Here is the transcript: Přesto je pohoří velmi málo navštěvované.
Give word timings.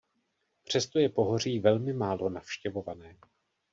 Přesto 0.63 0.99
je 0.99 1.09
pohoří 1.09 1.59
velmi 1.59 1.93
málo 1.93 2.29
navštěvované. 2.29 3.17